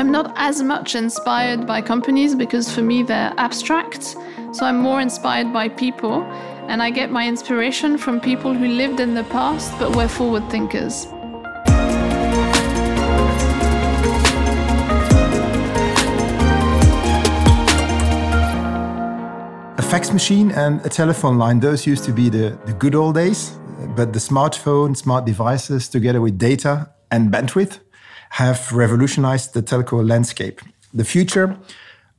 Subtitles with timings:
[0.00, 4.16] I'm not as much inspired by companies because for me they're abstract.
[4.52, 6.22] So I'm more inspired by people,
[6.70, 10.50] and I get my inspiration from people who lived in the past but were forward
[10.50, 11.04] thinkers.
[19.76, 23.16] A fax machine and a telephone line, those used to be the, the good old
[23.16, 23.50] days.
[23.94, 27.80] But the smartphone, smart devices, together with data and bandwidth,
[28.30, 30.60] have revolutionized the telco landscape.
[30.92, 31.56] The future,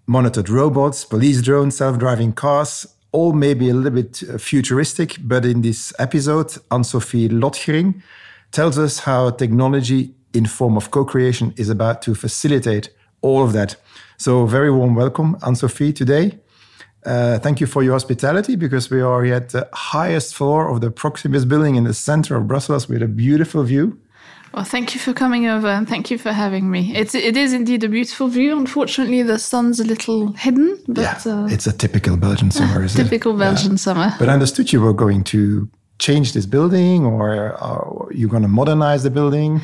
[0.08, 5.18] monitored robots, police drones, self driving cars, all may be a little bit uh, futuristic,
[5.22, 8.02] but in this episode, Anne-Sophie Lotgering
[8.52, 12.90] tells us how technology in form of co-creation is about to facilitate
[13.22, 13.76] all of that.
[14.18, 16.40] So very warm welcome, Anne-Sophie, today.
[17.06, 20.92] Uh, thank you for your hospitality because we are at the highest floor of the
[20.92, 24.00] Proximus building in the center of Brussels with a beautiful view.
[24.54, 26.94] Well, thank you for coming over and thank you for having me.
[26.96, 28.58] It's it is indeed a beautiful view.
[28.58, 32.94] Unfortunately, the sun's a little hidden, but yeah, uh, it's a typical Belgian summer, is
[32.94, 33.40] typical it?
[33.40, 33.78] Belgian yeah.
[33.78, 34.14] summer.
[34.20, 38.50] But I understood you were going to change this building, or are you going to
[38.50, 39.62] modernize the building?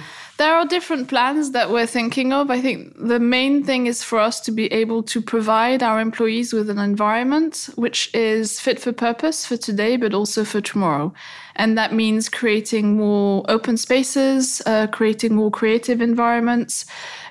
[0.58, 2.50] Are different plans that we're thinking of.
[2.50, 6.52] I think the main thing is for us to be able to provide our employees
[6.52, 11.14] with an environment which is fit for purpose for today, but also for tomorrow.
[11.58, 16.86] And that means creating more open spaces, uh, creating more creative environments,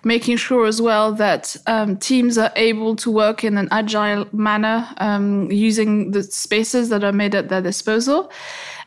[0.05, 4.87] making sure as well that um, teams are able to work in an agile manner
[4.99, 8.31] um, using the spaces that are made at their disposal.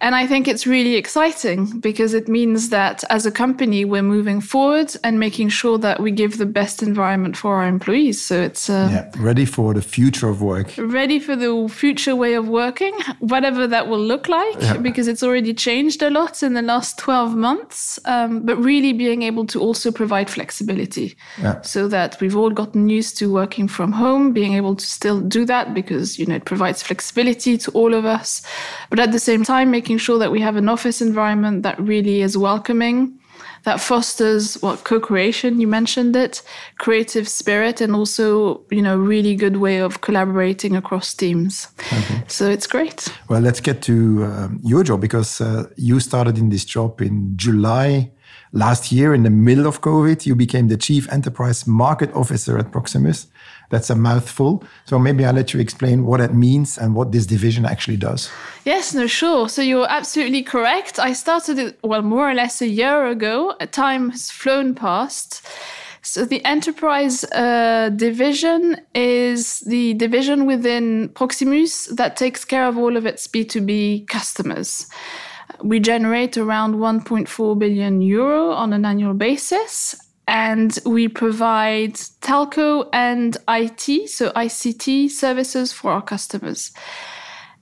[0.01, 4.28] And I think it's really exciting because it means that as a company, we're moving
[4.39, 8.21] forward and making sure that we give the best environment for our employees.
[8.21, 10.67] So it's uh, yeah, ready for the future of work.
[10.77, 14.77] Ready for the future way of working, whatever that will look like, yeah.
[14.77, 17.99] because it's already changed a lot in the last 12 months.
[18.05, 21.61] Um, but really being able to also provide flexibility yeah.
[21.61, 25.45] so that we've all gotten used to working from home, being able to still do
[25.45, 28.41] that because, you know, it provides flexibility to all of us.
[28.89, 32.21] But at the same time, making sure that we have an office environment that really
[32.21, 33.18] is welcoming,
[33.63, 36.41] that fosters what co-creation, you mentioned it,
[36.77, 41.67] creative spirit, and also, you know, really good way of collaborating across teams.
[41.93, 42.23] Okay.
[42.27, 43.07] So it's great.
[43.27, 47.33] Well, let's get to uh, your job because uh, you started in this job in
[47.35, 48.11] July
[48.51, 50.25] last year in the middle of COVID.
[50.25, 53.27] You became the chief enterprise market officer at Proximus.
[53.69, 54.63] That's a mouthful.
[54.85, 58.31] So maybe I'll let you explain what it means and what this division actually does.
[58.65, 59.47] Yes, no, sure.
[59.47, 60.99] So you're absolutely correct.
[60.99, 63.55] I started it, well, more or less a year ago.
[63.71, 65.45] Time has flown past.
[66.01, 72.97] So the enterprise uh, division is the division within Proximus that takes care of all
[72.97, 74.87] of its B2B customers.
[75.63, 79.95] We generate around 1.4 billion euro on an annual basis
[80.29, 86.71] and we provide telco and IT, so ICT services for our customers.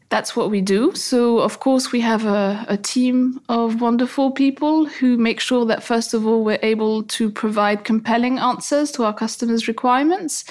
[0.10, 0.94] That's what we do.
[0.94, 5.84] So, of course, we have a, a, team of wonderful people who make sure that,
[5.84, 10.46] first of all, we're able to provide compelling answers to our customers' requirements,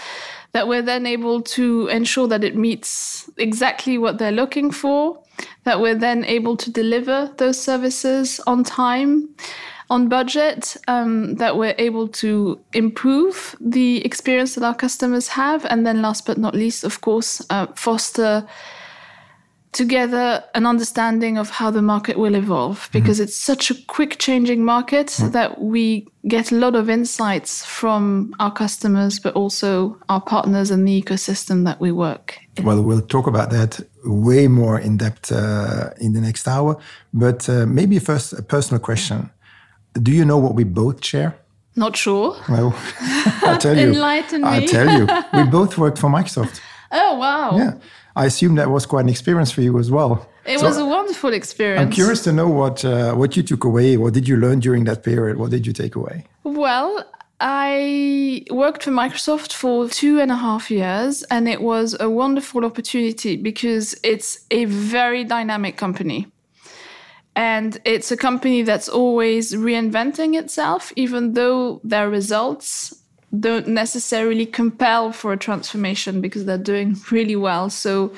[0.53, 5.23] that we're then able to ensure that it meets exactly what they're looking for,
[5.67, 9.29] that we're then able to deliver those services on time
[9.91, 15.65] on budget, um, that we're able to improve the experience that our customers have.
[15.67, 18.47] And then, last but not least, of course, uh, foster
[19.77, 22.93] together an understanding of how the market will evolve mm-hmm.
[22.99, 23.25] because mm-hmm.
[23.25, 25.33] it's such a quick changing market mm-hmm.
[25.33, 30.89] that we get a lot of insights from our customers but also our partners and
[30.89, 32.65] the ecosystem that we work in.
[32.65, 36.79] well we'll talk about that way more in depth uh, in the next hour
[37.13, 39.31] but uh, maybe first a personal question
[40.03, 41.39] do you know what we both share?
[41.75, 42.37] Not sure.
[42.49, 42.75] Well,
[43.43, 43.89] I'll tell you.
[43.89, 44.49] Enlighten me.
[44.49, 45.07] I'll tell you.
[45.35, 46.61] We both worked for Microsoft.
[46.91, 47.57] Oh, wow.
[47.57, 47.75] Yeah.
[48.15, 50.27] I assume that was quite an experience for you as well.
[50.47, 51.83] It so was a wonderful experience.
[51.83, 53.97] I'm curious to know what uh, what you took away.
[53.97, 55.37] What did you learn during that period?
[55.37, 56.25] What did you take away?
[56.45, 57.05] Well,
[57.39, 62.65] I worked for Microsoft for two and a half years, and it was a wonderful
[62.65, 66.29] opportunity because it's a very dynamic company.
[67.35, 72.95] And it's a company that's always reinventing itself, even though their results
[73.39, 77.69] don't necessarily compel for a transformation because they're doing really well.
[77.69, 78.13] So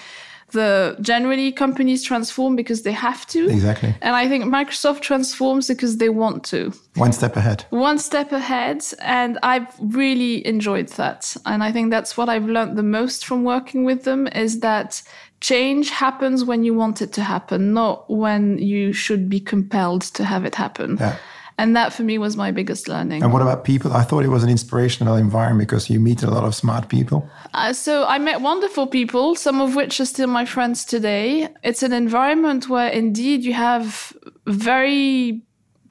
[0.50, 3.48] the generally companies transform because they have to.
[3.48, 3.94] Exactly.
[4.00, 6.72] And I think Microsoft transforms because they want to.
[6.96, 7.64] One step ahead.
[7.70, 8.84] One step ahead.
[9.00, 11.36] And I've really enjoyed that.
[11.44, 15.02] And I think that's what I've learned the most from working with them is that
[15.40, 20.24] change happens when you want it to happen, not when you should be compelled to
[20.24, 20.96] have it happen.
[20.98, 21.16] Yeah.
[21.58, 23.24] And that for me was my biggest learning.
[23.24, 23.92] And what about people?
[23.92, 27.28] I thought it was an inspirational environment because you meet a lot of smart people.
[27.52, 31.48] Uh, so I met wonderful people, some of which are still my friends today.
[31.64, 34.12] It's an environment where indeed you have
[34.46, 35.42] very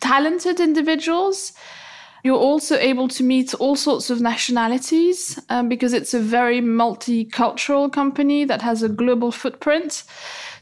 [0.02, 1.52] talented individuals.
[2.24, 7.92] You're also able to meet all sorts of nationalities um, because it's a very multicultural
[7.92, 10.04] company that has a global footprint.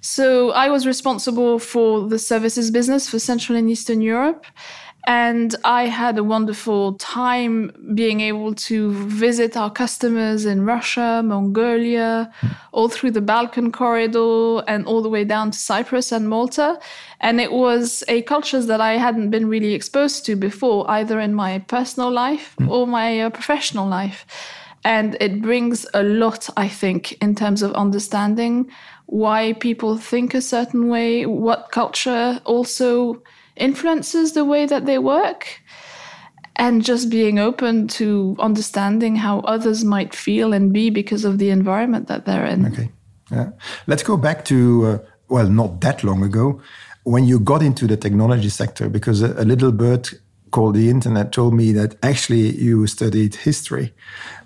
[0.02, 4.46] So I was responsible for the services business for Central and Eastern Europe.
[5.08, 12.32] And I had a wonderful time being able to visit our customers in Russia, Mongolia,
[12.72, 16.80] all through the Balkan corridor and all the way down to Cyprus and Malta.
[17.20, 21.36] And it was a culture that I hadn't been really exposed to before, either in
[21.36, 24.26] my personal life or my uh, professional life.
[24.84, 28.72] And it brings a lot, I think, in terms of understanding
[29.06, 33.22] why people think a certain way, what culture also
[33.56, 35.62] influences the way that they work
[36.56, 41.50] and just being open to understanding how others might feel and be because of the
[41.50, 42.66] environment that they're in.
[42.68, 42.90] Okay.
[43.32, 43.50] Yeah.
[43.88, 44.98] Let's go back to, uh,
[45.28, 46.62] well, not that long ago,
[47.04, 50.10] when you got into the technology sector, because a, a little bird
[50.52, 53.94] called the internet told me that actually you studied history.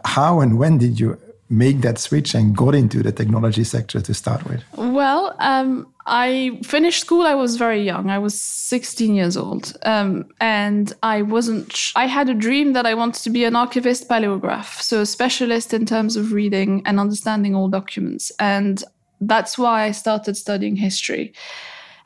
[0.05, 1.19] How and when did you
[1.49, 4.63] make that switch and got into the technology sector to start with?
[4.75, 7.25] Well, um, I finished school.
[7.25, 8.09] I was very young.
[8.09, 9.75] I was 16 years old.
[9.83, 14.07] Um, and I wasn't, I had a dream that I wanted to be an archivist
[14.07, 14.81] paleograph.
[14.81, 18.31] So a specialist in terms of reading and understanding all documents.
[18.39, 18.83] And
[19.21, 21.33] that's why I started studying history.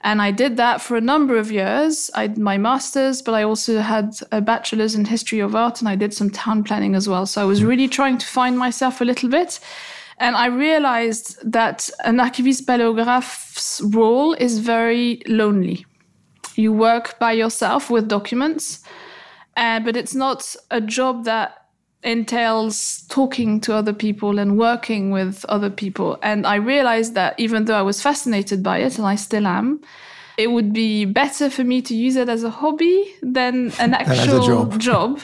[0.03, 2.11] And I did that for a number of years.
[2.13, 5.87] I did my master's, but I also had a bachelor's in history of art and
[5.87, 7.25] I did some town planning as well.
[7.25, 9.61] So I was really trying to find myself a little bit.
[10.17, 15.85] And I realized that an archivist paleograph's role is very lonely.
[16.55, 18.83] You work by yourself with documents,
[19.55, 21.62] uh, but it's not a job that
[22.03, 26.17] entails talking to other people and working with other people.
[26.21, 29.81] And I realized that even though I was fascinated by it, and I still am,
[30.37, 34.41] it would be better for me to use it as a hobby than an actual
[34.45, 34.79] job.
[34.89, 35.19] job.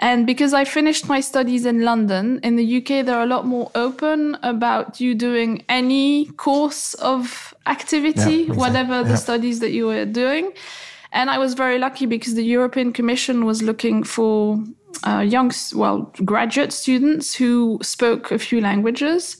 [0.00, 3.70] And because I finished my studies in London, in the UK, they're a lot more
[3.76, 8.56] open about you doing any course of activity, Yeah, exactly.
[8.56, 9.14] whatever the Yeah.
[9.26, 10.50] studies that you were doing.
[11.12, 14.62] And I was very lucky because the European Commission was looking for
[15.06, 19.36] uh, young, well, graduate students who spoke a few languages.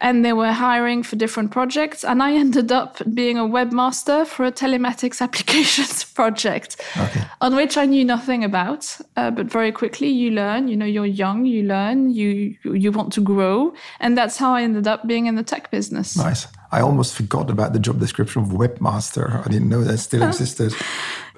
[0.00, 2.04] And they were hiring for different projects.
[2.04, 7.22] And I ended up being a webmaster for a telematics applications project Okay.
[7.40, 8.96] on which I knew nothing about.
[9.16, 13.12] Uh, but very quickly you learn, you know, you're young, you learn, you, you want
[13.14, 13.74] to grow.
[14.00, 16.16] And that's how I ended up being in the tech business.
[16.16, 16.46] Nice.
[16.70, 19.44] I almost forgot about the job description of webmaster.
[19.46, 20.74] I didn't know that still existed.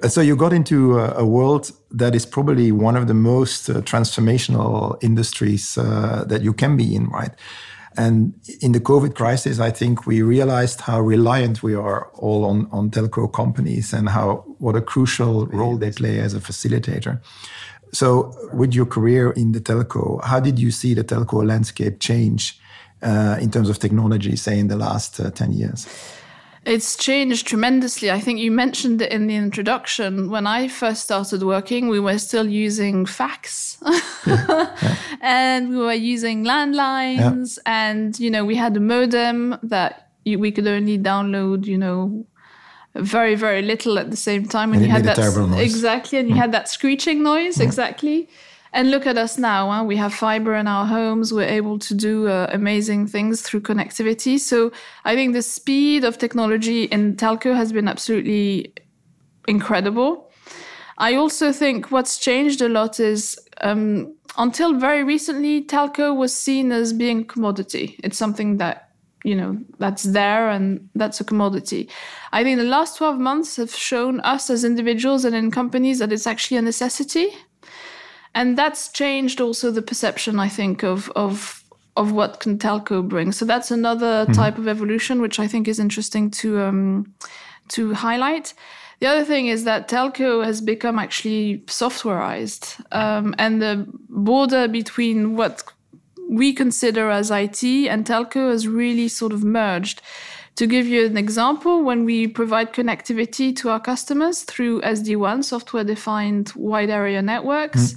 [0.03, 3.69] Uh, so you got into a, a world that is probably one of the most
[3.69, 7.31] uh, transformational industries uh, that you can be in, right?
[7.97, 12.67] And in the COVID crisis, I think we realized how reliant we are all on,
[12.71, 17.19] on telco companies and how what a crucial role they play as a facilitator.
[17.93, 22.57] So, with your career in the telco, how did you see the telco landscape change
[23.01, 25.87] uh, in terms of technology, say in the last uh, 10 years?
[26.63, 28.11] It's changed tremendously.
[28.11, 30.29] I think you mentioned it in the introduction.
[30.29, 33.77] When I first started working, we were still using fax.
[35.23, 37.57] And we were using landlines.
[37.65, 42.25] And you know we had a modem that you, we could only download, you know,
[42.95, 44.73] very very little at the same time.
[44.73, 45.17] And you had that.
[45.17, 45.53] Hmm.
[45.53, 46.19] exactly.
[46.19, 47.59] And you had that screeching noise.
[47.59, 48.29] Exactly
[48.73, 49.83] and look at us now huh?
[49.83, 51.33] we have fiber in our homes.
[51.33, 54.39] We're able to do uh, amazing things through connectivity.
[54.39, 54.71] So
[55.05, 58.73] i think the speed of technology in telco has been absolutely
[59.47, 60.31] incredible.
[60.97, 66.71] I also think what's changed a lot is um, until very recently telco was seen
[66.71, 67.99] as being a commodity.
[68.03, 68.89] It's something that
[69.23, 71.89] you know that's there and that's a commodity.
[72.31, 76.11] I think the last 12 months have shown us as individuals and in companies that
[76.11, 77.27] it's actually a necessity
[78.33, 81.63] and that's changed also the perception i think of of
[81.97, 85.79] of what can telco bring so that's another type of evolution which i think is
[85.79, 87.05] interesting to um
[87.71, 88.53] to highlight.
[88.99, 95.35] The other thing is that telco has become actually softwareized um, and the border between
[95.35, 95.63] what
[96.29, 100.01] we consider as IT and telco has really sort of merged.
[100.57, 105.83] To give you an example, when we provide connectivity to our customers through SD-WAN, software
[105.83, 107.95] defined wide area networks,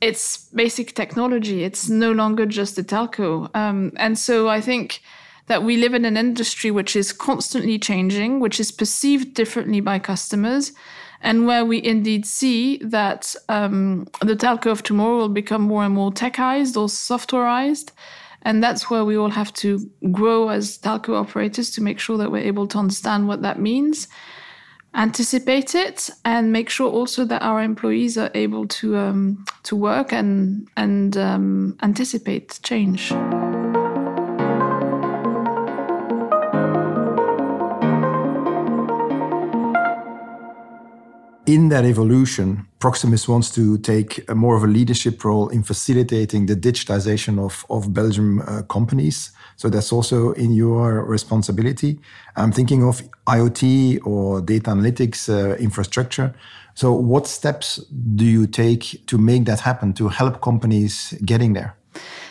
[0.00, 1.64] it's basic technology.
[1.64, 3.54] It's no longer just a telco.
[3.54, 5.00] Um, and so I think
[5.46, 9.98] that we live in an industry which is constantly changing, which is perceived differently by
[9.98, 10.72] customers.
[11.20, 15.94] and where we indeed see that um, the telco of tomorrow will become more and
[15.94, 17.90] more techized or softwareized.
[18.42, 22.30] And that's where we all have to grow as telco operators to make sure that
[22.30, 24.06] we're able to understand what that means,
[24.94, 30.12] anticipate it, and make sure also that our employees are able to um, to work
[30.12, 33.12] and and um, anticipate change.
[41.48, 46.54] in that evolution, Proximus wants to take more of a leadership role in facilitating the
[46.54, 49.30] digitization of, of Belgium uh, companies.
[49.58, 51.98] So that's also in your responsibility.
[52.36, 56.32] I'm thinking of IoT or data analytics uh, infrastructure.
[56.74, 57.82] So, what steps
[58.14, 61.76] do you take to make that happen, to help companies getting there?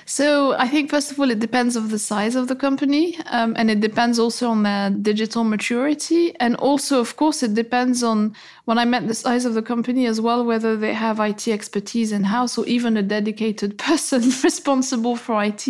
[0.09, 3.53] So I think first of all, it depends of the size of the company, um,
[3.57, 8.33] and it depends also on their digital maturity, and also, of course, it depends on
[8.63, 12.13] when I meant the size of the company as well, whether they have IT expertise
[12.13, 15.67] in house or even a dedicated person responsible for IT.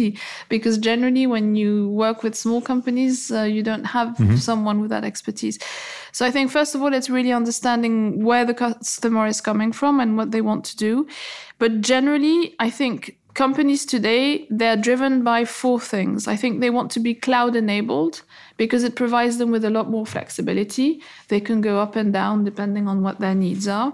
[0.50, 4.36] Because generally, when you work with small companies, uh, you don't have mm-hmm.
[4.36, 5.58] someone with that expertise.
[6.12, 10.00] So I think first of all, it's really understanding where the customer is coming from
[10.00, 11.08] and what they want to do.
[11.58, 16.28] But generally, I think companies today they're driven by four things.
[16.28, 18.24] I think they want to be cloud enabled
[18.58, 21.02] because it provides them with a lot more flexibility.
[21.28, 23.94] They can go up and down depending on what their needs are.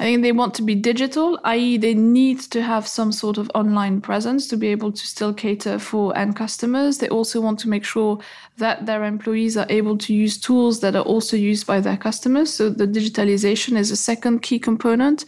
[0.00, 3.48] I think they want to be digital i.e they need to have some sort of
[3.54, 6.98] online presence to be able to still cater for end customers.
[6.98, 8.18] They also want to make sure
[8.56, 12.52] that their employees are able to use tools that are also used by their customers.
[12.52, 15.24] So the digitalization is a second key component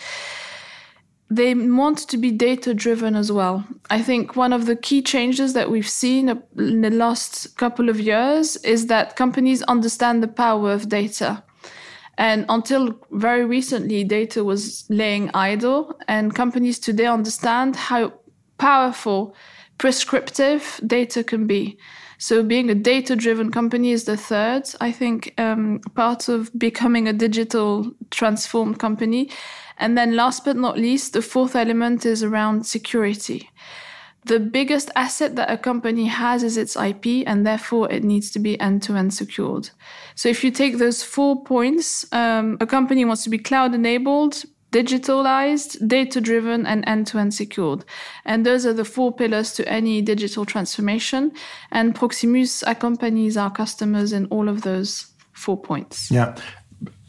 [1.37, 3.65] they want to be data driven as well.
[3.89, 7.99] I think one of the key changes that we've seen in the last couple of
[7.99, 11.43] years is that companies understand the power of data.
[12.19, 18.13] And until very recently, data was laying idle, and companies today understand how
[18.59, 19.35] powerful
[19.79, 21.79] prescriptive data can be.
[22.19, 27.09] So, being a data driven company is the third, I think, um, part of becoming
[27.09, 29.31] a digital transformed company.
[29.83, 33.51] And then, last but not least, the fourth element is around security.
[34.25, 38.39] The biggest asset that a company has is its IP, and therefore it needs to
[38.39, 39.71] be end to end secured.
[40.15, 44.45] So, if you take those four points, um, a company wants to be cloud enabled,
[44.71, 47.85] digitalized, data driven, and end to end secured.
[48.25, 51.33] And those are the four pillars to any digital transformation.
[51.73, 56.09] And Proximus accompanies our customers in all of those four points.
[56.09, 56.37] Yeah.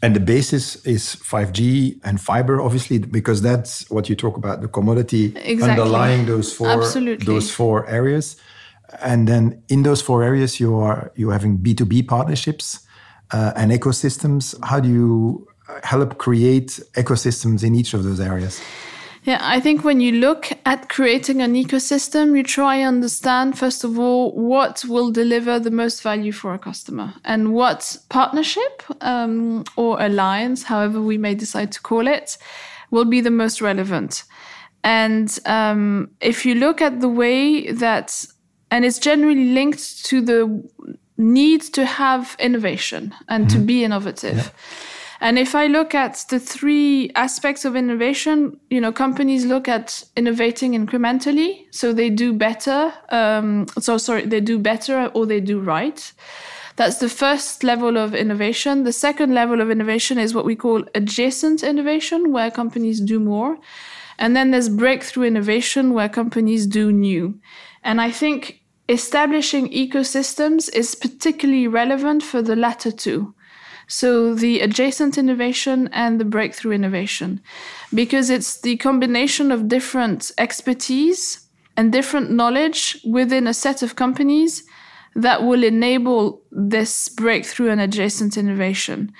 [0.02, 4.68] And the basis is 5G and fiber, obviously, because that's what you talk about the
[4.68, 5.62] commodity exactly.
[5.62, 7.24] underlying those four Absolutely.
[7.24, 8.36] those four areas.
[9.02, 12.80] And then in those four areas, you are you having B2B partnerships
[13.32, 14.54] uh, and ecosystems.
[14.62, 15.48] How do you
[15.82, 18.60] help create ecosystems in each of those areas?
[19.24, 23.82] Yeah, I think when you look at creating an ecosystem, you try and understand, first
[23.82, 29.64] of all, what will deliver the most value for a customer and what partnership um,
[29.76, 32.36] or alliance, however we may decide to call it,
[32.90, 34.24] will be the most relevant.
[34.82, 38.26] And um, if you look at the way that,
[38.70, 40.68] and it's generally linked to the
[41.16, 43.58] need to have innovation and mm-hmm.
[43.58, 44.36] to be innovative.
[44.36, 44.48] Yeah.
[45.20, 50.04] And if I look at the three aspects of innovation, you know, companies look at
[50.16, 52.92] innovating incrementally, so they do better.
[53.10, 56.12] Um, so sorry, they do better or they do right.
[56.76, 58.82] That's the first level of innovation.
[58.82, 63.58] The second level of innovation is what we call adjacent innovation, where companies do more.
[64.18, 67.38] And then there's breakthrough innovation, where companies do new.
[67.84, 73.34] And I think establishing ecosystems is particularly relevant for the latter two.
[73.86, 77.40] So the adjacent innovation and the breakthrough innovation,
[77.92, 84.64] because it's the combination of different expertise and different knowledge within a set of companies
[85.14, 89.12] that will enable this breakthrough and adjacent innovation.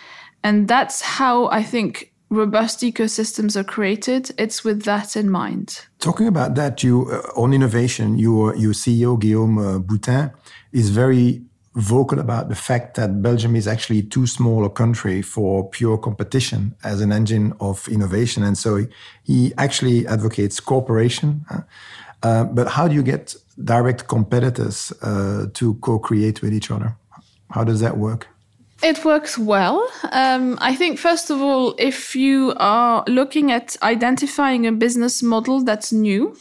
[0.43, 4.31] And that's how I think robust ecosystems are created.
[4.39, 5.87] It's with that in mind.
[6.01, 10.33] Talking about that, you uh, on innovation, your your CEO Guillaume uh, Boutin
[10.73, 11.43] is very
[11.75, 16.75] vocal about the fact that Belgium is actually too small a country for pure competition
[16.85, 18.45] as an engine of innovation.
[18.45, 18.87] And so
[19.25, 21.45] he, actually advocates cooperation.
[22.23, 26.97] Uh, but how do you get direct competitors uh, to co create with each other?
[27.51, 28.29] How does that work?
[28.83, 29.89] It works well.
[30.13, 35.65] Um, I think, first of all, if you are looking at identifying a business model
[35.65, 36.37] that's new,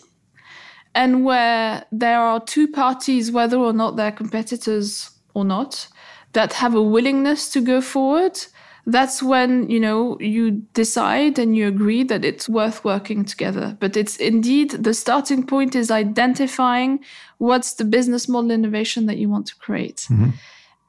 [0.95, 5.87] and where there are two parties, whether or not they're competitors or not,
[6.33, 8.39] that have a willingness to go forward,
[8.85, 13.95] that's when you know you decide and you agree that it's worth working together but
[13.95, 16.99] it's indeed the starting point is identifying
[17.37, 20.31] what's the business model innovation that you want to create mm-hmm.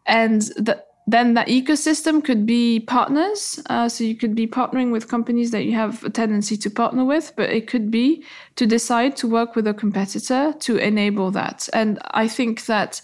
[0.07, 3.61] and that then that ecosystem could be partners.
[3.67, 7.05] Uh, so you could be partnering with companies that you have a tendency to partner
[7.05, 8.25] with, but it could be
[8.57, 11.69] to decide to work with a competitor to enable that.
[11.75, 13.03] And I think that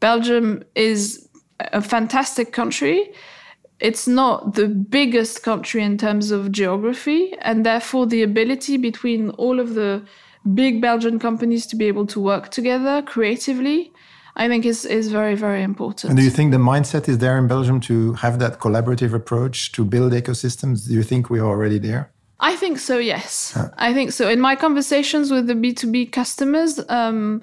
[0.00, 1.28] Belgium is
[1.72, 3.12] a fantastic country.
[3.78, 9.60] It's not the biggest country in terms of geography, and therefore the ability between all
[9.60, 10.02] of the
[10.54, 13.92] big Belgian companies to be able to work together creatively
[14.36, 16.10] I think is is very very important.
[16.10, 19.72] And do you think the mindset is there in Belgium to have that collaborative approach
[19.72, 20.88] to build ecosystems?
[20.88, 22.10] Do you think we are already there?
[22.38, 22.98] I think so.
[22.98, 23.68] Yes, huh.
[23.76, 24.28] I think so.
[24.28, 26.80] In my conversations with the B two B customers.
[26.88, 27.42] Um,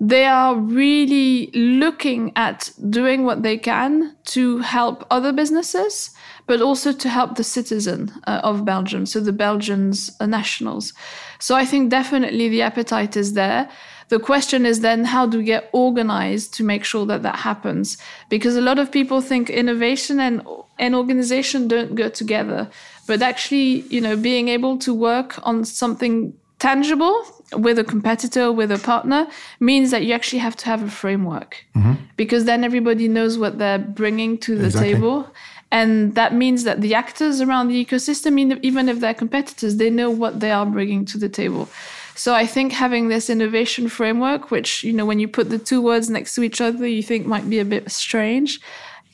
[0.00, 6.10] they are really looking at doing what they can to help other businesses,
[6.46, 10.92] but also to help the citizen uh, of Belgium, so the Belgians uh, nationals.
[11.40, 13.68] So I think definitely the appetite is there.
[14.08, 17.98] The question is then how do we get organized to make sure that that happens?
[18.30, 20.42] Because a lot of people think innovation and,
[20.78, 22.70] and organization don't go together.
[23.06, 27.22] But actually, you know, being able to work on something tangible
[27.54, 29.26] with a competitor, with a partner,
[29.60, 31.94] means that you actually have to have a framework mm-hmm.
[32.16, 34.94] because then everybody knows what they're bringing to the exactly.
[34.94, 35.30] table.
[35.70, 40.10] And that means that the actors around the ecosystem, even if they're competitors, they know
[40.10, 41.68] what they are bringing to the table.
[42.14, 45.80] So I think having this innovation framework, which, you know, when you put the two
[45.80, 48.60] words next to each other, you think might be a bit strange,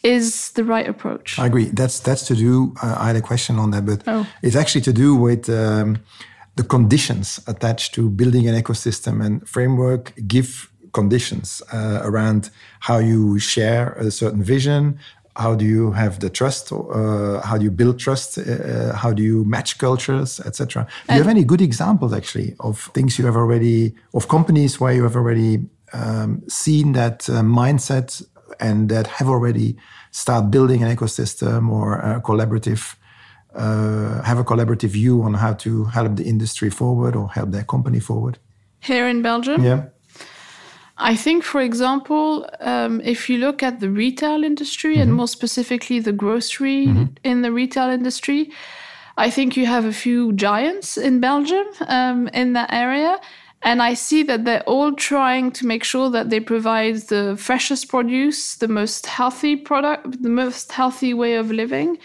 [0.04, 1.38] is the right approach.
[1.38, 1.64] I agree.
[1.64, 2.74] That's that's to do.
[2.82, 4.26] Uh, I had a question on that, but oh.
[4.42, 5.98] it's actually to do with um,
[6.56, 10.12] the conditions attached to building an ecosystem and framework.
[10.26, 14.98] Give conditions uh, around how you share a certain vision,
[15.36, 19.12] how do you have the trust uh, how do you build trust uh, uh how
[19.12, 23.26] do you match cultures etc do you have any good examples actually of things you
[23.26, 25.58] have already of companies where you have already
[25.92, 28.24] um, seen that uh, mindset
[28.60, 29.76] and that have already
[30.10, 32.94] start building an ecosystem or a collaborative
[33.54, 37.64] uh, have a collaborative view on how to help the industry forward or help their
[37.64, 38.38] company forward
[38.80, 39.84] here in belgium yeah
[40.96, 45.02] I think, for example, um, if you look at the retail industry mm-hmm.
[45.02, 47.04] and more specifically the grocery mm-hmm.
[47.24, 48.52] in the retail industry,
[49.16, 53.18] I think you have a few giants in Belgium um, in that area.
[53.62, 57.88] And I see that they're all trying to make sure that they provide the freshest
[57.88, 61.98] produce, the most healthy product, the most healthy way of living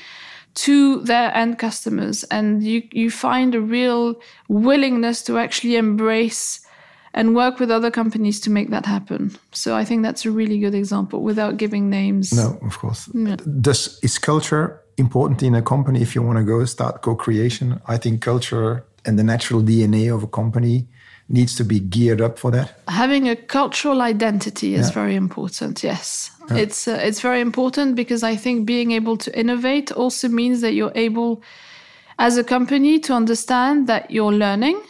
[0.56, 2.24] to their end customers.
[2.26, 4.16] And you, you find a real
[4.48, 6.66] willingness to actually embrace
[7.14, 9.36] and work with other companies to make that happen.
[9.52, 12.32] So I think that's a really good example without giving names.
[12.34, 13.10] No, of course.
[13.14, 13.38] Yeah.
[13.62, 17.82] Does is culture important in a company if you want to go start co-creation?
[17.88, 20.88] I think culture and the natural DNA of a company
[21.30, 22.82] needs to be geared up for that.
[22.88, 24.94] Having a cultural identity is yeah.
[24.94, 25.84] very important.
[25.84, 26.58] Yes, yeah.
[26.58, 30.74] it's uh, it's very important because I think being able to innovate also means that
[30.74, 31.42] you're able,
[32.18, 34.82] as a company, to understand that you're learning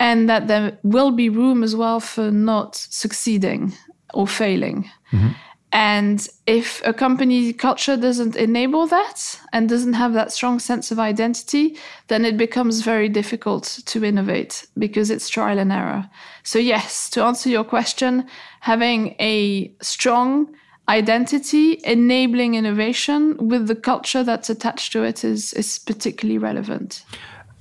[0.00, 3.72] and that there will be room as well for not succeeding
[4.14, 4.90] or failing.
[5.12, 5.28] Mm-hmm.
[5.70, 10.98] And if a company culture doesn't enable that and doesn't have that strong sense of
[10.98, 11.76] identity,
[12.06, 16.08] then it becomes very difficult to innovate because it's trial and error.
[16.42, 18.26] So, yes, to answer your question,
[18.60, 20.54] having a strong
[20.88, 27.04] identity enabling innovation with the culture that's attached to it is, is particularly relevant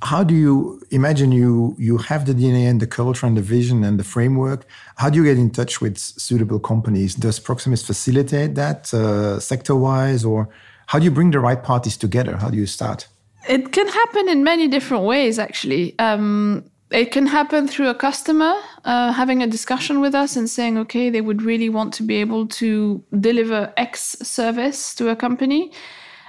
[0.01, 3.83] how do you imagine you you have the DNA and the culture and the vision
[3.83, 4.65] and the framework?
[4.95, 7.15] How do you get in touch with suitable companies?
[7.15, 10.49] Does Proximus facilitate that uh, sector wise, or
[10.87, 12.37] how do you bring the right parties together?
[12.37, 13.07] How do you start?
[13.49, 15.97] It can happen in many different ways, actually.
[15.99, 18.53] Um, it can happen through a customer
[18.85, 22.15] uh, having a discussion with us and saying, okay, they would really want to be
[22.15, 25.71] able to deliver X service to a company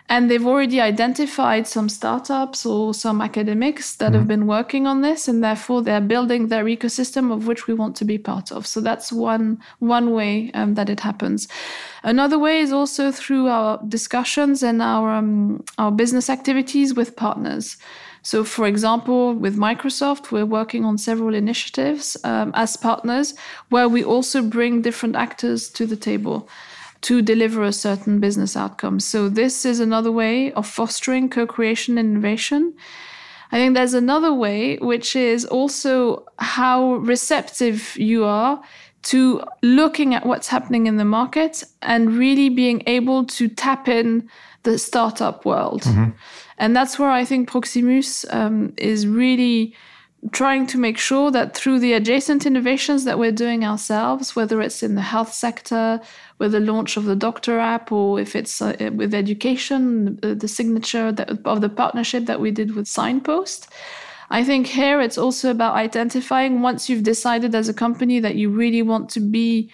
[0.08, 4.14] and they've already identified some startups or some academics that mm-hmm.
[4.14, 7.94] have been working on this, and therefore they're building their ecosystem of which we want
[7.96, 8.66] to be part of.
[8.66, 11.48] So that's one one way um, that it happens.
[12.02, 17.76] Another way is also through our discussions and our um, our business activities with partners.
[18.22, 23.34] So, for example, with Microsoft, we're working on several initiatives um, as partners
[23.68, 26.48] where we also bring different actors to the table
[27.02, 29.00] to deliver a certain business outcome.
[29.00, 32.74] So, this is another way of fostering co creation and innovation.
[33.50, 38.62] I think there's another way, which is also how receptive you are
[39.04, 44.28] to looking at what's happening in the market and really being able to tap in
[44.64, 45.82] the startup world.
[45.82, 46.10] Mm-hmm.
[46.58, 49.74] And that's where I think Proximus um, is really
[50.32, 54.82] trying to make sure that through the adjacent innovations that we're doing ourselves, whether it's
[54.82, 56.00] in the health sector,
[56.38, 60.48] with the launch of the Doctr app, or if it's uh, with education, the, the
[60.48, 63.68] signature that, of the partnership that we did with Signpost.
[64.30, 68.50] I think here it's also about identifying once you've decided as a company that you
[68.50, 69.70] really want to be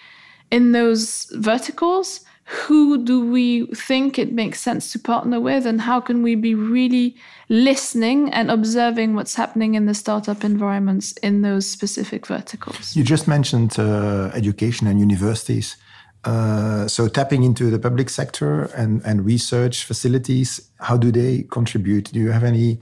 [0.51, 5.99] in those verticals, who do we think it makes sense to partner with and how
[5.99, 7.15] can we be really
[7.49, 12.95] listening and observing what's happening in the startup environments in those specific verticals?
[12.95, 15.75] You just mentioned uh, education and universities.
[16.23, 22.11] Uh, so tapping into the public sector and, and research facilities how do they contribute?
[22.11, 22.79] Do you have any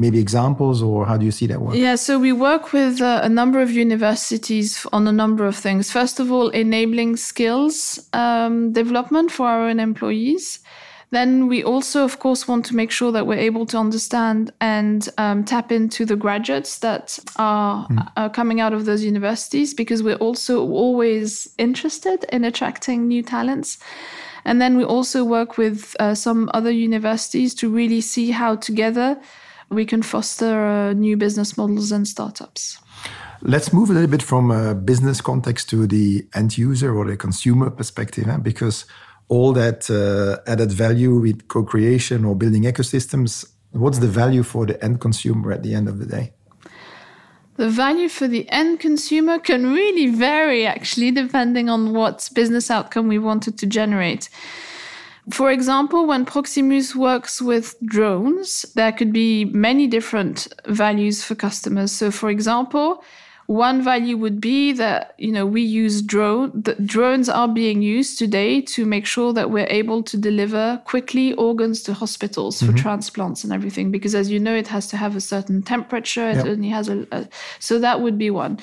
[0.00, 1.76] maybe examples or how do you see that work?
[1.76, 5.92] Yeah, so we work with uh, a number of universities on a number of things.
[5.92, 10.60] First of all, enabling skills um, development for our own employees.
[11.10, 15.06] Then we also, of course, want to make sure that we're able to understand and
[15.18, 18.12] um, tap into the graduates that are, mm.
[18.16, 23.78] are coming out of those universities because we're also always interested in attracting new talents.
[24.44, 29.20] And then we also work with uh, some other universities to really see how together
[29.70, 32.78] we can foster uh, new business models and startups.
[33.42, 37.16] Let's move a little bit from a business context to the end user or the
[37.16, 38.36] consumer perspective, eh?
[38.36, 38.84] because
[39.28, 44.66] all that uh, added value with co creation or building ecosystems, what's the value for
[44.66, 46.32] the end consumer at the end of the day?
[47.56, 53.06] The value for the end consumer can really vary, actually, depending on what business outcome
[53.08, 54.28] we wanted to generate.
[55.28, 61.92] For example, when Proximus works with drones, there could be many different values for customers.
[61.92, 63.04] So, for example,
[63.50, 68.16] one value would be that you know we use drone that drones are being used
[68.16, 72.70] today to make sure that we're able to deliver quickly organs to hospitals mm-hmm.
[72.70, 76.30] for transplants and everything because as you know it has to have a certain temperature
[76.30, 76.46] yep.
[76.46, 77.28] it only has a, a
[77.58, 78.56] so that would be one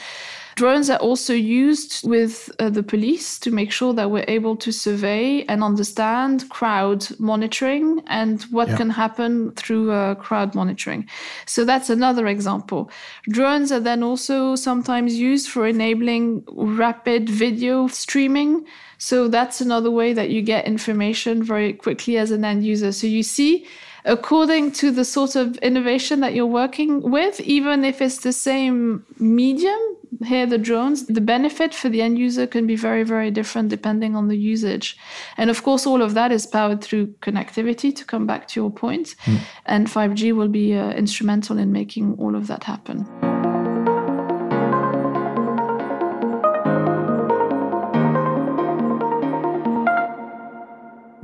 [0.57, 4.71] Drones are also used with uh, the police to make sure that we're able to
[4.71, 8.77] survey and understand crowd monitoring and what yeah.
[8.77, 11.07] can happen through uh, crowd monitoring.
[11.45, 12.89] So that's another example.
[13.29, 18.65] Drones are then also sometimes used for enabling rapid video streaming.
[18.97, 22.91] So that's another way that you get information very quickly as an end user.
[22.91, 23.67] So you see,
[24.05, 29.05] according to the sort of innovation that you're working with, even if it's the same
[29.19, 29.79] medium,
[30.25, 34.15] here the drones the benefit for the end user can be very very different depending
[34.15, 34.97] on the usage
[35.38, 38.71] and of course all of that is powered through connectivity to come back to your
[38.71, 39.39] point mm.
[39.65, 43.06] and 5g will be uh, instrumental in making all of that happen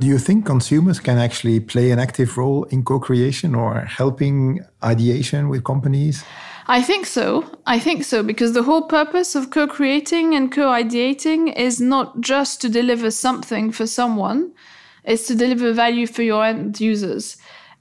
[0.00, 4.60] Do you think consumers can actually play an active role in co creation or helping
[4.82, 6.22] ideation with companies?
[6.66, 7.44] I think so.
[7.66, 12.20] I think so because the whole purpose of co creating and co ideating is not
[12.20, 14.52] just to deliver something for someone,
[15.04, 17.36] it's to deliver value for your end users.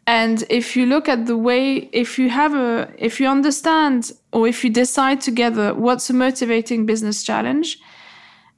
[0.06, 4.50] And if you look at the way, if you have a, if you understand or
[4.50, 7.80] if you decide together what's a motivating business challenge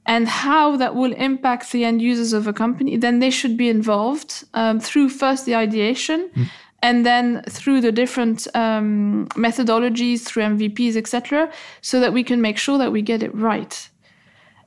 [0.06, 3.68] and how that will impact the end users of a company, then they should be
[3.68, 6.30] involved um, through first the ideation.
[6.34, 6.48] Mm
[6.86, 12.56] and then through the different um, methodologies through mvps etc so that we can make
[12.56, 13.90] sure that we get it right.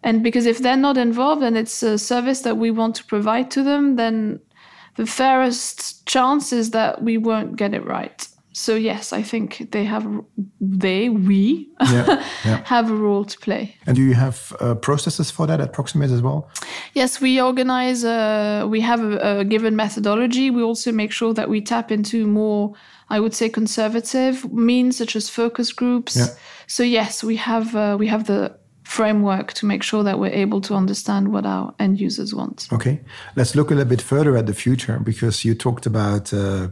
[0.02, 3.50] And because if they're not involved and it's a service that we want to provide
[3.52, 4.40] to them then
[4.96, 9.86] the fairest chance is that we won't get it right so yes, I think they
[9.86, 10.08] have
[10.60, 12.64] they we yeah, yeah.
[12.66, 13.76] have a role to play.
[13.86, 16.50] And do you have uh, processes for that at Proximus as well?
[16.94, 18.04] Yes, we organize.
[18.04, 20.50] Uh, we have a, a, given methodology.
[20.50, 22.74] We also make sure that we tap into more,
[23.10, 26.16] I would say, conservative means such as focus groups.
[26.16, 26.28] Yeah.
[26.66, 30.60] So yes, we have uh, we have the framework to make sure that we're able
[30.62, 32.68] to understand what our end users want.
[32.74, 33.00] Okay,
[33.36, 36.70] let's look a little bit further at the future because you talked about uh,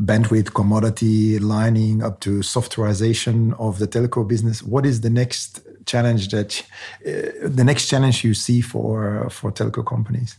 [0.00, 4.62] bandwidth commodity lining up to softwareization of the telco business.
[4.62, 6.62] What is the next challenge that
[7.06, 10.36] uh, the next challenge you see for for telco companies?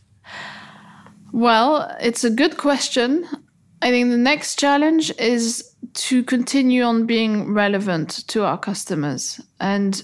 [1.32, 3.28] Well it's a good question.
[3.82, 9.40] I think the next challenge is to continue on being relevant to our customers.
[9.60, 10.04] And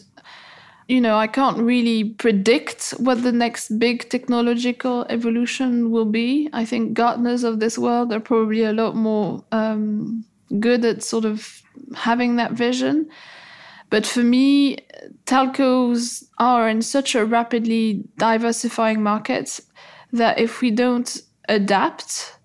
[0.87, 6.47] you know, I can't really predict what the next big technological evolution will be.
[6.53, 10.23] I think Gartners of this world are probably a lot more um,
[10.59, 11.63] good at sort of
[11.95, 13.09] having that vision.
[13.89, 14.77] But for me,
[15.25, 19.59] telcos are in such a rapidly diversifying market
[20.11, 22.37] that if we don't adapt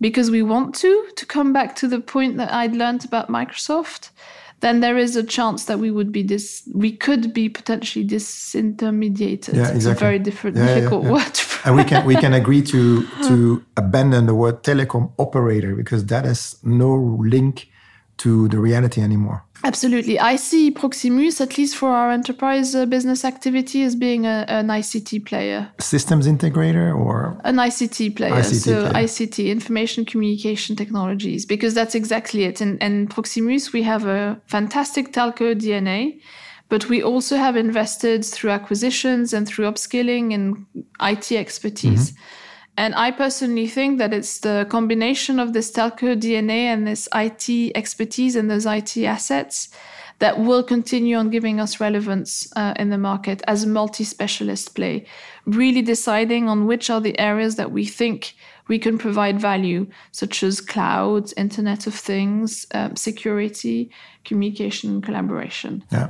[0.00, 4.10] because we want to, to come back to the point that I'd learned about Microsoft,
[4.60, 9.54] then there is a chance that we would be this we could be potentially disintermediated.
[9.54, 9.76] Yeah, exactly.
[9.76, 11.12] It's a very different Yeah, yeah, difficult yeah.
[11.12, 11.40] word.
[11.64, 16.24] and we can we can agree to to abandon the word telecom operator because that
[16.24, 17.68] has no link
[18.18, 19.44] to the reality anymore.
[19.64, 20.18] Absolutely.
[20.18, 24.68] I see Proximus, at least for our enterprise uh, business activity, as being a, an
[24.68, 25.70] ICT player.
[25.80, 28.32] Systems integrator or An ICT player.
[28.32, 29.04] ICT so player.
[29.04, 32.60] ICT, information communication technologies, because that's exactly it.
[32.60, 36.20] And, and Proximus, we have a fantastic telco DNA,
[36.68, 40.66] but we also have invested through acquisitions and through upskilling and
[41.00, 42.12] IT expertise.
[42.12, 42.22] Mm-hmm.
[42.76, 47.72] And I personally think that it's the combination of this telco DNA and this IT
[47.74, 49.70] expertise and those IT assets
[50.18, 54.74] that will continue on giving us relevance uh, in the market as a multi specialist
[54.74, 55.06] play,
[55.44, 58.34] really deciding on which are the areas that we think
[58.68, 63.90] we can provide value, such as cloud, Internet of Things, um, security,
[64.24, 65.84] communication, and collaboration.
[65.92, 66.08] yeah.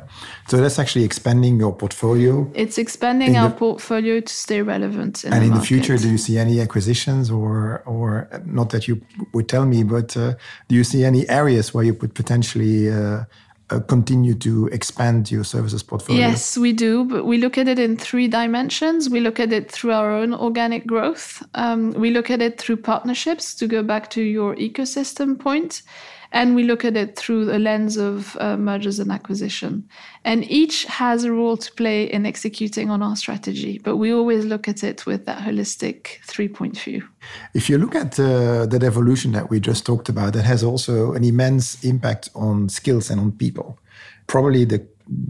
[0.48, 2.50] So that's actually expanding your portfolio.
[2.54, 5.24] It's expanding In our the- portfolio to stay relevant.
[5.24, 8.86] In And the in the future, do you see any acquisitions, or or not that
[8.88, 9.00] you
[9.34, 10.32] would tell me, but uh,
[10.68, 13.24] do you see any areas where you could potentially uh,
[13.70, 16.20] uh, continue to expand your services portfolio?
[16.20, 19.11] Yes, we do, but we look at it in three dimensions.
[19.11, 21.42] We look at it through our own organic growth.
[21.55, 25.83] Um, we look at it through partnerships, to go back to your ecosystem point.
[26.32, 29.88] And we look at it through the lens of uh, mergers and acquisition.
[30.24, 34.44] And each has a role to play in executing on our strategy, but we always
[34.44, 37.08] look at it with that holistic three point view.
[37.54, 41.12] If you look at uh, that evolution that we just talked about, that has also
[41.12, 43.78] an immense impact on skills and on people.
[44.26, 44.86] Probably the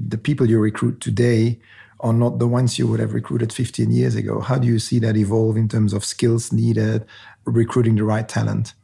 [0.09, 1.61] the people you recruit today
[2.01, 4.41] are not the ones you would have recruited 15 years ago.
[4.41, 7.05] How do you see that evolve in terms of skills needed,
[7.45, 8.75] recruiting the right talent?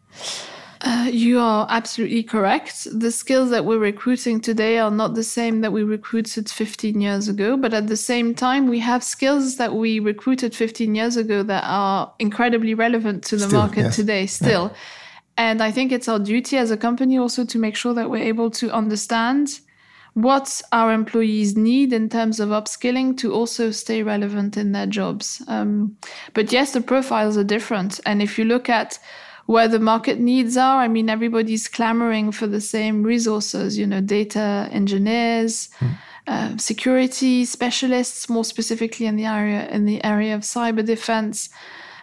[0.84, 2.88] Uh, you are absolutely correct.
[2.92, 7.28] The skills that we're recruiting today are not the same that we recruited 15 years
[7.28, 11.44] ago, but at the same time, we have skills that we recruited 15 years ago
[11.44, 13.96] that are incredibly relevant to the Still, market yes.
[13.96, 14.74] today, still.
[15.36, 18.24] And I think it's our duty as a company also to make sure that we're
[18.24, 19.60] able to understand
[20.14, 25.42] what our employees need in terms of upskilling to also stay relevant in their jobs.
[25.46, 25.96] Um,
[26.34, 28.00] but yes, the profiles are different.
[28.04, 28.98] And if you look at
[29.46, 34.00] where the market needs are, I mean, everybody's clamoring for the same resources, you know,
[34.00, 35.68] data engineers,
[36.26, 41.50] uh, security specialists, more specifically in the area in the area of cyber defense.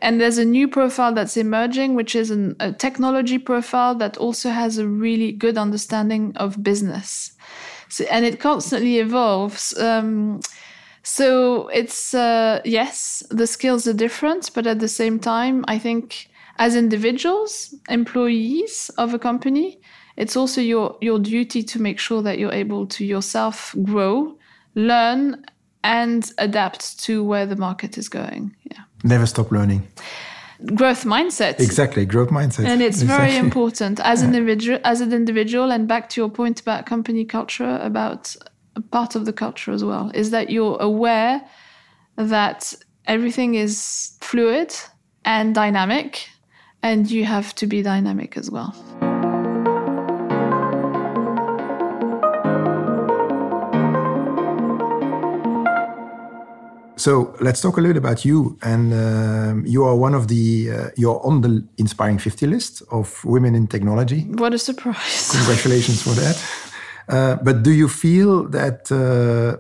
[0.02, 4.49] And there's a new profile that's emerging, which is an, a technology profile that also
[4.49, 7.34] has a really good understanding of business.
[7.89, 9.78] So, and it constantly evolves.
[9.78, 10.39] Um,
[11.04, 16.29] so it's uh, yes, the skills are different, but at the same time, I think
[16.60, 19.80] as individuals, employees of a company,
[20.17, 24.38] it's also your your duty to make sure that you're able to yourself grow,
[24.76, 25.45] learn,
[25.84, 28.56] and adapt to where the market is going.
[28.69, 29.88] Yeah, Never stop learning.
[30.76, 31.60] growth mindset.
[31.60, 32.65] Exactly, growth mindset.
[32.65, 36.60] And it's very important as an individual, as an individual, and back to your point
[36.60, 38.36] about company culture, about
[38.91, 41.41] part of the culture as well, is that you're aware
[42.17, 42.74] that
[43.06, 44.76] everything is fluid
[45.24, 46.28] and dynamic,
[46.82, 48.76] and you have to be dynamic as well.
[57.00, 58.58] So let's talk a little about you.
[58.62, 63.24] And um, you are one of the, uh, you're on the Inspiring 50 list of
[63.24, 64.24] women in technology.
[64.24, 65.32] What a surprise!
[65.32, 66.36] Congratulations for that.
[67.08, 69.58] Uh, but do you feel that uh,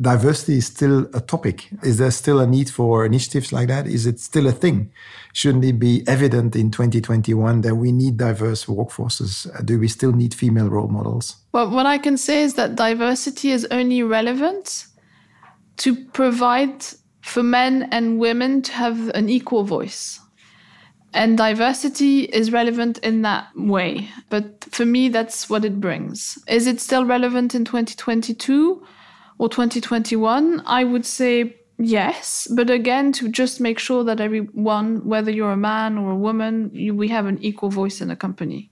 [0.00, 1.68] diversity is still a topic?
[1.82, 3.86] Is there still a need for initiatives like that?
[3.86, 4.92] Is it still a thing?
[5.32, 9.46] Shouldn't it be evident in 2021 that we need diverse workforces?
[9.64, 11.36] Do we still need female role models?
[11.52, 14.86] Well, what I can say is that diversity is only relevant
[15.78, 16.84] to provide
[17.20, 20.18] for men and women to have an equal voice.
[21.12, 24.08] And diversity is relevant in that way.
[24.28, 26.38] But for me, that's what it brings.
[26.46, 28.82] Is it still relevant in 2022
[29.40, 30.62] or 2021?
[30.66, 32.46] I would say yes.
[32.54, 36.70] But again, to just make sure that everyone, whether you're a man or a woman,
[36.74, 38.70] you, we have an equal voice in the company.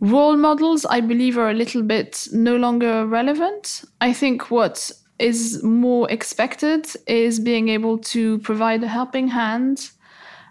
[0.00, 3.84] Role models, I believe, are a little bit no longer relevant.
[4.00, 9.90] I think what is more expected is being able to provide a helping hand,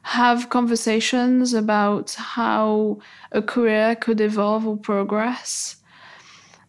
[0.03, 2.99] have conversations about how
[3.33, 5.77] a career could evolve or progress.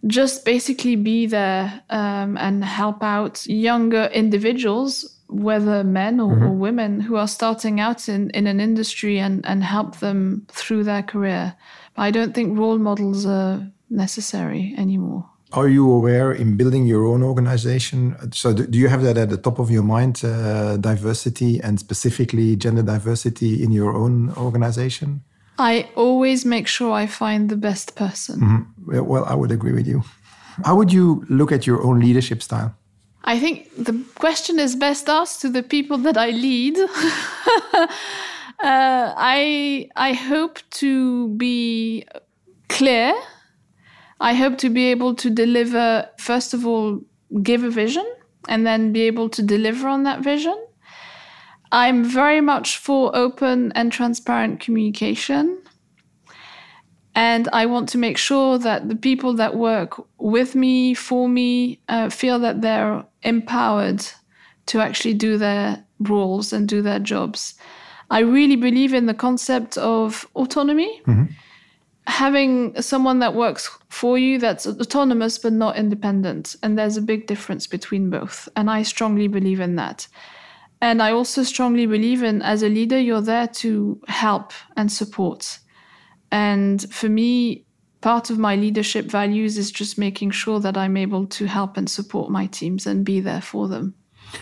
[0.07, 6.45] Just basically be there um, and help out younger individuals whether men or, mm-hmm.
[6.45, 10.83] or, women who are starting out in, in an industry and, and help them through
[10.83, 11.55] their career.
[11.95, 15.29] But I don't think role models are necessary anymore.
[15.53, 18.17] Are you aware in building your own organization?
[18.33, 21.81] So, do do you have that at the top of your mind, uh, diversity and
[21.81, 25.23] specifically gender diversity in your own organization?
[25.59, 28.41] I always make sure I find the best person.
[28.41, 29.05] Mm-hmm.
[29.05, 30.03] Well, I would agree with you.
[30.65, 32.75] How would you look at your own leadership style?
[33.25, 36.79] I think the question is best asked to the people that I lead.
[37.75, 37.89] uh,
[38.61, 42.07] I I hope to be
[42.69, 43.13] clear.
[44.21, 46.09] I hope to be able to deliver.
[46.19, 47.01] First of all,
[47.43, 48.07] give a vision,
[48.49, 50.57] and then be able to deliver on that vision.
[51.71, 55.59] I'm very much for open and transparent communication.
[57.15, 61.81] And I want to make sure that the people that work with me, for me,
[61.89, 64.05] uh, feel that they're empowered
[64.67, 67.55] to actually do their roles and do their jobs.
[68.11, 71.03] I really believe in the concept of autonomy.
[71.07, 71.25] Mm-hmm.
[72.07, 76.57] Having someone that works for you that's autonomous but not independent.
[76.63, 78.49] And there's a big difference between both.
[78.57, 80.09] And I strongly believe in that.
[80.81, 85.59] And I also strongly believe in as a leader, you're there to help and support.
[86.31, 87.65] And for me,
[88.01, 91.91] part of my leadership values is just making sure that I'm able to help and
[91.91, 93.95] support my teams and be there for them.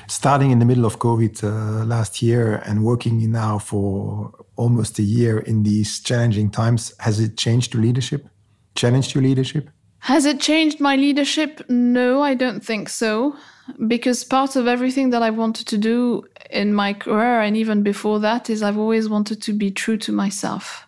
[0.08, 5.02] Starting in the middle of COVID uh, last year and working now for almost a
[5.02, 8.28] year in these challenging times, has it changed your leadership?
[8.74, 9.70] Challenged your leadership?
[10.00, 11.64] Has it changed my leadership?
[11.68, 13.36] No, I don't think so.
[13.86, 18.20] Because part of everything that I wanted to do in my career and even before
[18.20, 20.86] that is I've always wanted to be true to myself.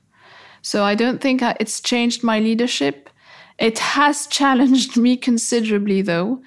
[0.62, 3.10] So I don't think it's changed my leadership.
[3.58, 6.42] It has challenged me considerably, though,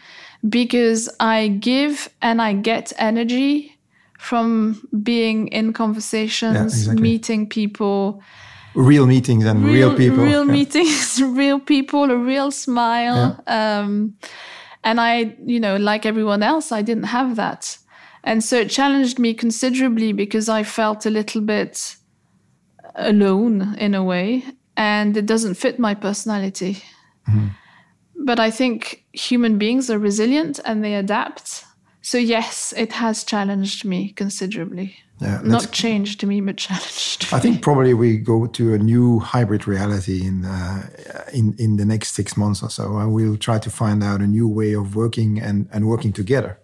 [0.48, 3.78] because I give and I get energy
[4.18, 7.02] from being in conversations, yeah, exactly.
[7.02, 8.22] meeting people.
[8.76, 10.24] Real meetings and real, real people.
[10.24, 10.52] Real yeah.
[10.52, 13.42] meetings, real people, a real smile.
[13.48, 13.80] Yeah.
[13.80, 14.16] Um,
[14.84, 17.78] and I, you know, like everyone else, I didn't have that.
[18.24, 21.96] And so it challenged me considerably because I felt a little bit
[22.96, 24.44] alone in a way,
[24.78, 26.84] and it doesn't fit my personality.
[27.28, 27.48] Mm-hmm.
[28.24, 31.66] But I think human beings are resilient and they adapt.
[32.02, 34.98] So, yes, it has challenged me considerably.
[35.22, 37.32] Yeah, Not changed to me, but challenged.
[37.32, 40.90] I think probably we go to a new hybrid reality in uh,
[41.32, 44.28] in in the next six months or so, and we'll try to find out a
[44.28, 46.60] new way of working and and working together,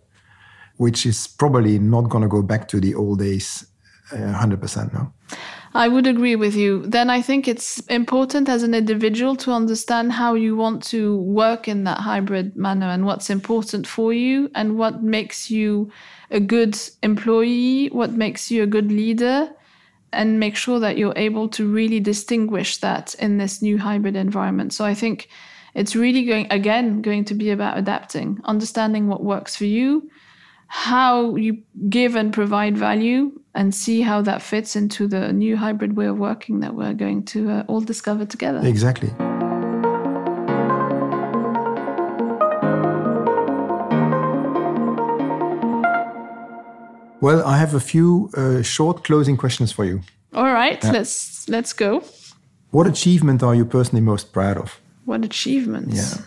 [0.78, 3.68] which is probably not going to go back to the old days,
[4.12, 4.92] uh, hundred uh, percent.
[4.92, 5.14] No.
[5.74, 6.82] I would agree with you.
[6.88, 11.68] Then I think it's important as an individual to understand how you want to work
[11.68, 15.92] in that hybrid manner and what's important for you and what makes you
[16.32, 19.50] a good employee, what makes you a good leader,
[20.14, 24.74] and make sure that you're able to really distinguish that in this new hybrid environment.
[24.74, 25.30] So I think
[25.74, 30.10] it's really going, again, going to be about adapting, understanding what works for you,
[30.68, 31.60] how you
[31.90, 36.18] give and provide value and see how that fits into the new hybrid way of
[36.18, 38.62] working that we're going to uh, all discover together.
[38.64, 39.12] Exactly.
[47.22, 50.02] Well, I have a few uh, short closing questions for you.
[50.34, 50.92] All right, yeah.
[50.92, 52.04] let's let's go.
[52.72, 54.80] What achievement are you personally most proud of?
[55.06, 55.96] What achievements?
[55.96, 56.26] Yeah.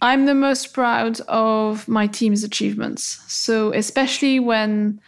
[0.00, 3.22] I'm the most proud of my team's achievements.
[3.26, 5.00] So, especially when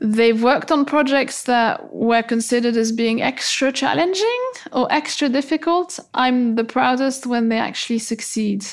[0.00, 6.54] they've worked on projects that were considered as being extra challenging or extra difficult, I'm
[6.54, 8.64] the proudest when they actually succeed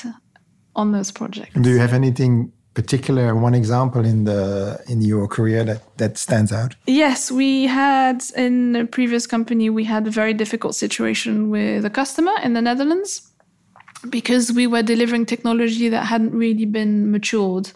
[0.76, 1.60] on those projects.
[1.60, 4.42] Do you have anything particular one example in the
[4.92, 9.84] in your career that that stands out yes we had in a previous company we
[9.94, 13.10] had a very difficult situation with a customer in the netherlands
[14.10, 17.70] because we were delivering technology that hadn't really been matured.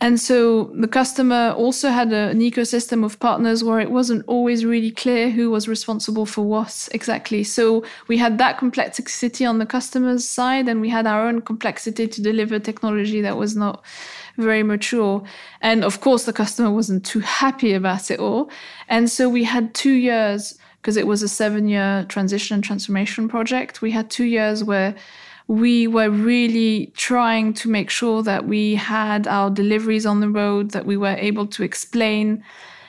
[0.00, 4.64] And so the customer also had a, an ecosystem of partners where it wasn't always
[4.64, 7.44] really clear who was responsible for what exactly.
[7.44, 12.06] So we had that complexity on the customer's side, and we had our own complexity
[12.06, 13.82] to deliver technology that was not
[14.36, 15.22] very mature.
[15.62, 18.50] And of course, the customer wasn't too happy about it all.
[18.88, 23.28] And so we had two years, because it was a seven year transition and transformation
[23.28, 24.94] project, we had two years where
[25.48, 30.72] we were really trying to make sure that we had our deliveries on the road,
[30.72, 32.42] that we were able to explain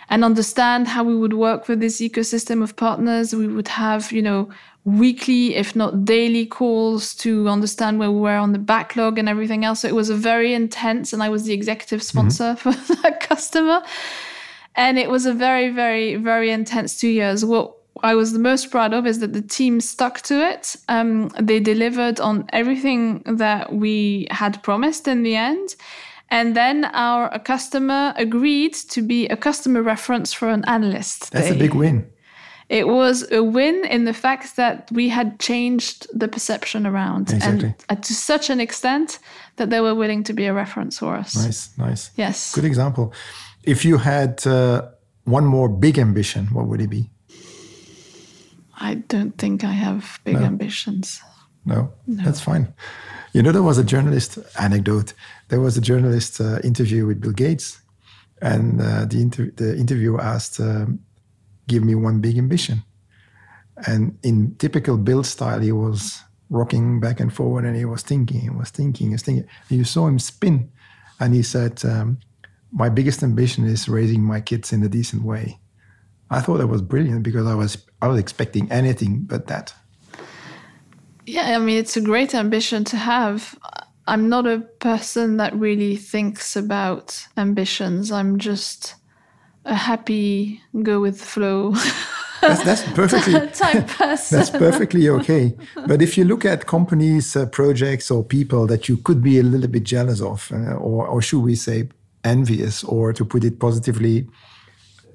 [0.10, 3.36] and understand how we would work with this ecosystem of partners.
[3.36, 4.49] We would have, you know,
[4.86, 9.66] weekly, if not daily calls to understand where we were on the backlog and everything
[9.66, 9.82] else.
[9.82, 12.72] So it was a very intense, and I was the executive sponsor mm-hmm.
[12.72, 13.84] for that customer.
[14.76, 17.43] And it was a very, very, very intense two years.
[17.43, 20.75] What I was the most proud of is that the team stuck to it.
[20.87, 25.75] Um, they delivered on everything that we had promised in the end.
[26.29, 31.31] And then our customer agreed to be a customer reference for an analyst.
[31.31, 32.09] That's a big win.
[32.69, 37.73] It was a win in the fact that we had changed the perception around exactly.
[37.87, 39.19] and to such an extent
[39.55, 41.33] that they were willing to be a reference for us.
[41.35, 42.11] Nice, nice.
[42.17, 42.53] Yes.
[42.53, 43.13] Good example.
[43.63, 44.89] If you had uh,
[45.23, 47.09] one more big ambition, what would it be?
[48.78, 50.43] I don't think I have big no.
[50.43, 51.21] ambitions.
[51.65, 52.73] No, no, that's fine.
[53.34, 55.13] You know, there was a journalist anecdote.
[55.49, 57.82] There was a journalist uh, interview with Bill Gates,
[58.41, 60.99] and uh, the, inter- the interviewer asked, um,
[61.67, 62.84] "Give me one big ambition."
[63.86, 68.39] And in typical Bill style, he was rocking back and forward, and he was thinking,
[68.39, 69.47] he was thinking, he was thinking.
[69.69, 70.71] You saw him spin,
[71.19, 72.19] and he said, um,
[72.71, 75.59] "My biggest ambition is raising my kids in a decent way."
[76.30, 79.73] I thought that was brilliant because I was I was expecting anything but that.
[81.25, 83.57] Yeah, I mean it's a great ambition to have.
[84.07, 88.11] I'm not a person that really thinks about ambitions.
[88.11, 88.95] I'm just
[89.65, 91.71] a happy go with the flow.
[92.41, 94.38] that's, that's perfectly type person.
[94.38, 95.55] That's perfectly okay.
[95.86, 99.43] But if you look at companies, uh, projects, or people that you could be a
[99.43, 101.89] little bit jealous of, uh, or, or should we say
[102.23, 104.28] envious, or to put it positively,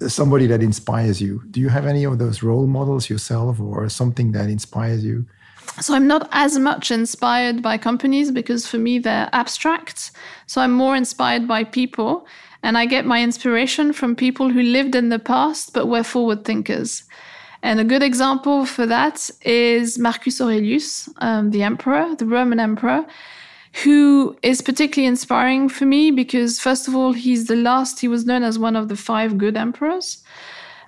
[0.09, 1.43] somebody that inspires you.
[1.51, 5.27] Do you have any of those role models yourself or something that inspires you?
[5.81, 10.11] So I'm not as much inspired by companies because for me they're abstract.
[10.47, 12.27] So I'm more inspired by people
[12.63, 16.45] and I get my inspiration from people who lived in the past but were forward
[16.45, 17.05] thinkers.
[17.63, 23.07] And a good example for that is Marcus Aurelius, um, the emperor, the Roman emperor
[23.85, 28.27] who is particularly inspiring for me because, first of all, he's the last, he was
[28.27, 30.23] known as one of the five good emperors,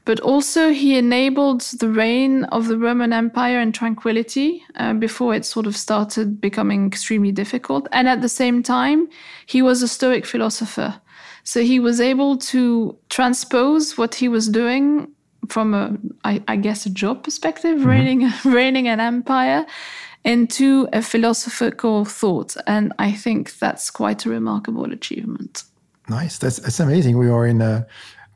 [0.05, 5.47] but also he enabled the reign of the Roman Empire in tranquility uh, before it
[5.47, 7.89] sort of started becoming extremely difficult.
[7.91, 9.09] And at the same time,
[9.47, 11.01] he was a Stoic philosopher.
[11.43, 15.09] So he was able to transpose what he was doing
[15.49, 17.89] from a, I, I guess, a job perspective, mm-hmm.
[17.89, 19.65] reigning, reigning an empire
[20.25, 22.57] into a philosophical thought.
[22.67, 25.65] And I think that's quite a remarkable achievement.
[26.09, 26.39] Nice.
[26.39, 27.19] That's, that's amazing.
[27.19, 27.85] We are in uh,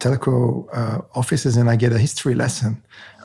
[0.01, 2.83] telco uh, offices and I get a history lesson.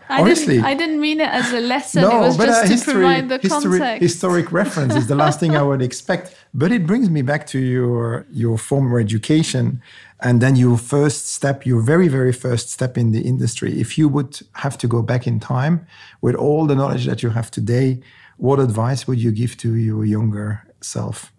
[0.09, 2.01] I Honestly, didn't, I didn't mean it as a lesson.
[2.01, 4.01] No, it was but just to history, provide the history, context.
[4.01, 6.35] Historic reference is the last thing I would expect.
[6.53, 9.81] But it brings me back to your your former education,
[10.19, 13.79] and then your first step, your very very first step in the industry.
[13.79, 15.87] If you would have to go back in time
[16.21, 18.01] with all the knowledge that you have today,
[18.43, 21.31] what advice would you give to your younger self?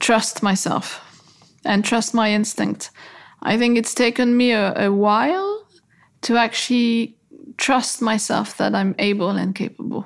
[0.00, 1.00] Trust myself
[1.64, 2.90] and trust my instinct.
[3.42, 5.64] I think it's taken me a, a while
[6.22, 7.16] to actually
[7.58, 10.04] trust myself that I'm able and capable.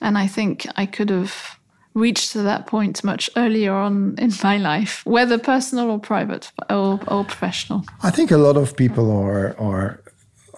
[0.00, 1.56] And I think I could have
[1.94, 6.98] reached to that point much earlier on in my life, whether personal or private or,
[7.06, 7.84] or professional.
[8.02, 10.00] I think a lot of people are are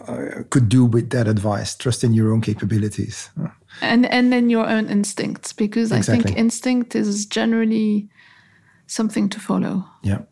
[0.08, 1.76] uh, could do with that advice.
[1.76, 3.30] Trust in your own capabilities
[3.80, 6.18] and and then your own instincts because exactly.
[6.18, 8.08] i think instinct is generally
[8.86, 9.84] something to follow.
[10.02, 10.22] Yeah.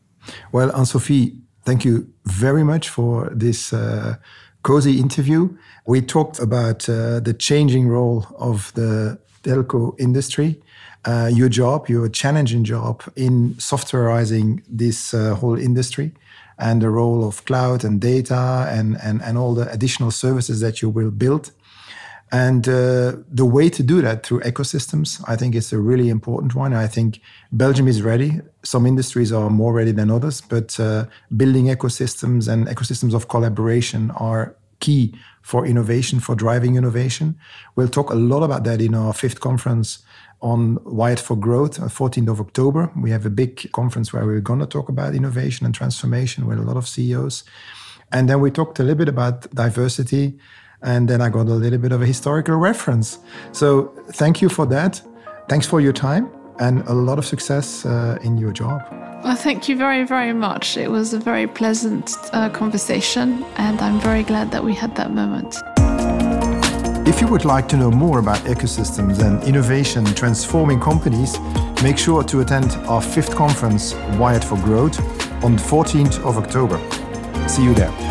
[0.52, 4.16] Well anne-sophie thank you very much for this uh,
[4.62, 5.56] cozy interview.
[5.86, 10.60] We talked about uh, the changing role of the telco industry
[11.04, 16.12] uh, your job your challenging job in softwareizing this uh, whole industry
[16.58, 20.82] and the role of cloud and data and, and, and all the additional services that
[20.82, 21.52] you will build
[22.30, 26.54] and uh, the way to do that through ecosystems, I think it's a really important
[26.54, 26.74] one.
[26.74, 27.20] I think
[27.52, 28.40] Belgium is ready.
[28.62, 31.06] Some industries are more ready than others, but uh,
[31.36, 37.38] building ecosystems and ecosystems of collaboration are key for innovation, for driving innovation.
[37.76, 40.00] We'll talk a lot about that in our fifth conference
[40.40, 42.92] on Wired for Growth, 14th uh, of October.
[42.94, 46.58] We have a big conference where we're going to talk about innovation and transformation with
[46.58, 47.44] a lot of CEOs.
[48.12, 50.38] And then we talked a little bit about diversity
[50.82, 53.18] and then I got a little bit of a historical reference.
[53.52, 55.02] So thank you for that.
[55.48, 58.82] Thanks for your time and a lot of success uh, in your job.
[59.24, 60.76] Well, thank you very, very much.
[60.76, 65.12] It was a very pleasant uh, conversation, and I'm very glad that we had that
[65.12, 65.56] moment.
[67.08, 71.38] If you would like to know more about ecosystems and innovation transforming companies,
[71.82, 75.00] make sure to attend our fifth conference, Wired for Growth,
[75.42, 76.78] on the 14th of October.
[77.48, 78.07] See you there.